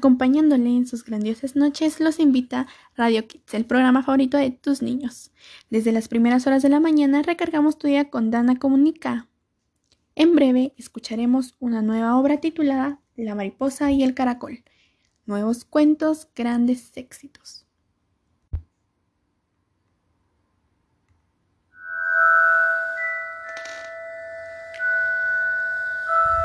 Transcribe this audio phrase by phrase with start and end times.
[0.00, 5.30] Acompañándole en sus grandiosas noches, los invita Radio Kids, el programa favorito de tus niños.
[5.68, 9.28] Desde las primeras horas de la mañana recargamos tu día con Dana Comunica.
[10.14, 14.64] En breve escucharemos una nueva obra titulada La mariposa y el caracol.
[15.26, 17.66] Nuevos cuentos, grandes éxitos.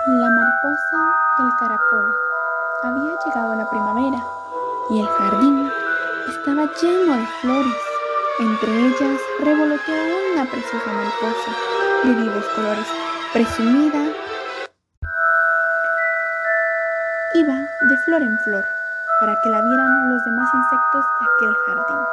[0.07, 2.34] La mariposa y el caracol.
[2.85, 4.23] Había llegado la primavera
[4.91, 5.71] y el jardín
[6.29, 7.81] estaba lleno de flores.
[8.37, 11.51] Entre ellas revoloteaba una preciosa mariposa
[12.03, 12.87] de vivos colores,
[13.33, 14.05] presumida.
[17.33, 18.63] Iba de flor en flor
[19.19, 22.05] para que la vieran los demás insectos de aquel jardín.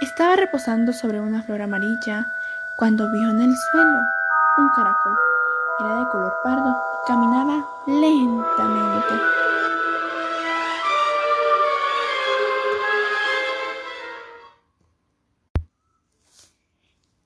[0.00, 2.26] Estaba reposando sobre una flor amarilla
[2.74, 4.00] cuando vio en el suelo
[4.56, 5.16] un caracol
[5.78, 9.14] era de color pardo caminaba lentamente.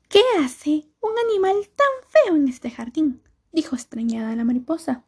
[0.09, 3.23] ¿Qué hace un animal tan feo en este jardín?
[3.53, 5.05] dijo extrañada la mariposa.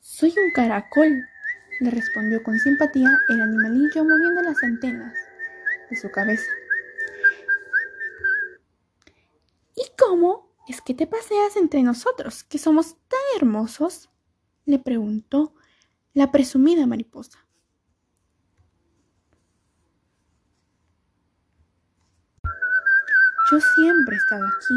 [0.00, 1.26] Soy un caracol,
[1.80, 5.14] le respondió con simpatía el animalillo moviendo las antenas
[5.90, 6.50] de su cabeza.
[9.74, 14.08] ¿Y cómo ¿Es que te paseas entre nosotros, que somos tan hermosos?
[14.64, 15.54] le preguntó
[16.14, 17.38] la presumida mariposa.
[23.50, 24.74] Yo siempre he estado aquí,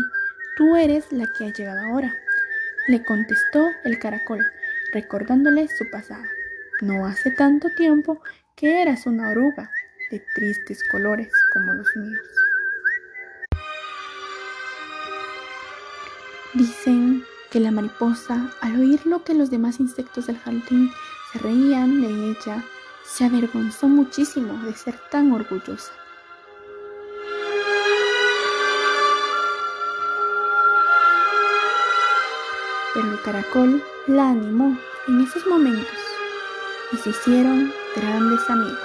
[0.58, 2.11] tú eres la que ha llegado ahora,
[2.88, 4.44] le contestó el caracol,
[4.91, 6.23] recordándole su pasado.
[6.81, 8.22] No hace tanto tiempo
[8.56, 9.69] que eras una oruga
[10.12, 12.44] de tristes colores como los míos.
[16.55, 20.89] Dicen que la mariposa, al oír lo que los demás insectos del jardín
[21.29, 22.63] se reían de ella,
[23.05, 25.91] se avergonzó muchísimo de ser tan orgullosa.
[32.93, 34.77] Pero el caracol la animó
[35.09, 35.99] en esos momentos
[36.93, 38.79] y se hicieron grandes amigos.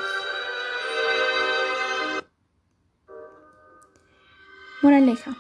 [4.83, 5.37] Moraleja.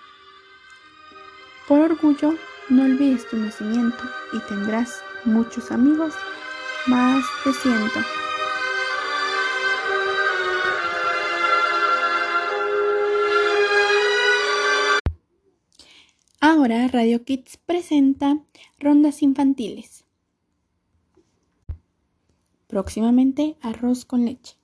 [1.70, 2.34] Por orgullo,
[2.68, 6.12] no olvides tu nacimiento y tendrás muchos amigos,
[6.88, 8.00] más de ciento.
[16.40, 18.40] Ahora Radio Kids presenta
[18.80, 20.04] rondas infantiles.
[22.66, 24.59] Próximamente arroz con leche.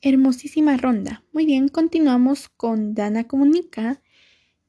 [0.00, 1.24] Hermosísima ronda.
[1.32, 4.00] Muy bien, continuamos con Dana Comunica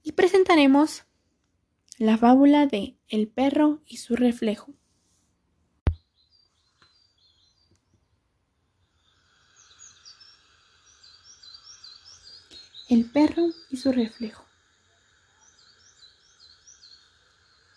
[0.01, 1.03] y presentaremos
[1.99, 4.73] la fábula de El perro y su reflejo.
[12.89, 14.43] El perro y su reflejo.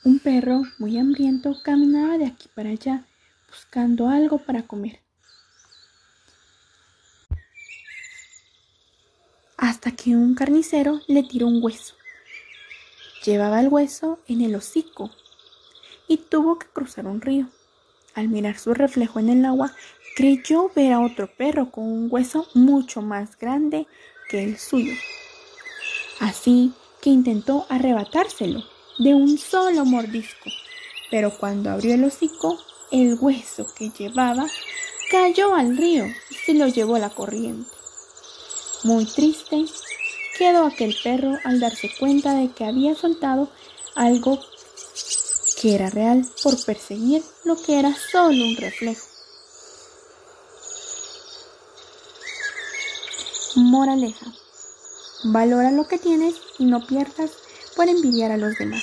[0.04, 3.04] Un perro muy hambriento caminaba de aquí para allá
[3.46, 5.01] buscando algo para comer.
[9.62, 11.94] Hasta que un carnicero le tiró un hueso.
[13.25, 15.12] Llevaba el hueso en el hocico
[16.09, 17.47] y tuvo que cruzar un río.
[18.17, 19.73] Al mirar su reflejo en el agua,
[20.17, 23.87] creyó ver a otro perro con un hueso mucho más grande
[24.29, 24.94] que el suyo.
[26.19, 28.64] Así que intentó arrebatárselo
[28.99, 30.50] de un solo mordisco,
[31.09, 32.59] pero cuando abrió el hocico,
[32.91, 34.44] el hueso que llevaba
[35.09, 37.81] cayó al río y se lo llevó la corriente.
[38.84, 39.64] Muy triste,
[40.37, 43.49] quedó aquel perro al darse cuenta de que había soltado
[43.94, 44.40] algo
[45.61, 49.06] que era real por perseguir lo que era solo un reflejo.
[53.55, 54.26] Moraleja.
[55.25, 57.31] Valora lo que tienes y no pierdas
[57.76, 58.82] por envidiar a los demás.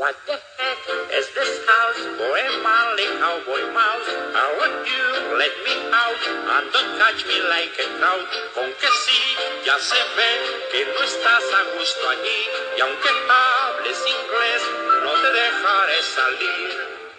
[0.00, 0.78] What the heck
[1.12, 4.08] is this house a manly cowboy mouse?
[4.32, 5.06] How would you
[5.36, 8.26] let me out and don't catch me like a trout?
[8.54, 9.20] Con que sí,
[9.66, 10.32] ya se ve
[10.72, 12.40] que no estás a gusto allí
[12.76, 14.62] y aunque hables inglés,
[15.04, 17.09] no te dejaré salir.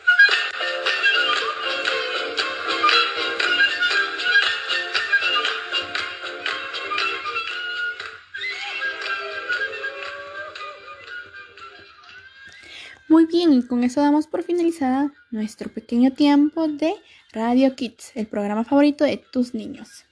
[13.12, 16.96] Muy bien, y con eso damos por finalizada nuestro pequeño tiempo de
[17.34, 20.06] Radio Kids, el programa favorito de tus niños.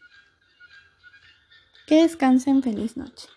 [1.88, 3.30] Que descansen, feliz noche.